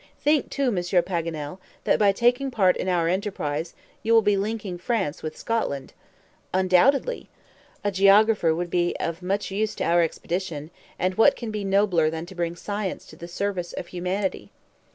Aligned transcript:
"Think, 0.19 0.49
too, 0.49 0.71
Monsieur 0.71 1.03
Paganel, 1.03 1.59
that 1.83 1.99
by 1.99 2.11
taking 2.11 2.49
part 2.49 2.75
in 2.75 2.89
our 2.89 3.07
enterprise, 3.07 3.75
you 4.01 4.15
will 4.15 4.23
be 4.23 4.35
linking 4.35 4.79
France 4.79 5.21
with 5.21 5.37
Scotland." 5.37 5.93
"Undoubtedly." 6.55 7.29
"A 7.83 7.91
geographer 7.91 8.55
would 8.55 8.71
be 8.71 8.95
of 8.99 9.21
much 9.21 9.51
use 9.51 9.75
to 9.75 9.83
our 9.83 10.01
expedition, 10.01 10.71
and 10.97 11.13
what 11.19 11.35
can 11.35 11.51
be 11.51 11.63
nobler 11.63 12.09
than 12.09 12.25
to 12.25 12.33
bring 12.35 12.55
science 12.55 13.05
to 13.05 13.15
the 13.15 13.27
service 13.27 13.73
of 13.73 13.85
humanity?" 13.89 14.49